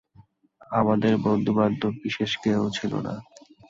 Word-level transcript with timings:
আমাদের 0.71 1.13
বন্ধু-বান্ধব 1.17 1.93
বিশেষ 2.03 2.31
কেহ 2.43 2.57
ছিল 2.69 2.93
না। 3.01 3.13